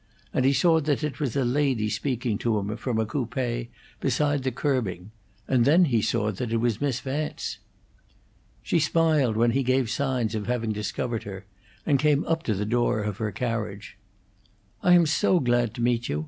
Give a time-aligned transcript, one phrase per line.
[0.33, 3.67] and he saw that it was a lady speaking to him from a coupe
[3.99, 5.11] beside the curbing,
[5.47, 7.59] and then he saw that it was Miss Vance.
[8.63, 11.45] She smiled when he gave signs of having discovered her,
[11.85, 13.95] and came up to the door of her carriage.
[14.81, 16.19] "I am so glad to meet you.